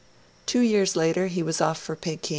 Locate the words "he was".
1.27-1.61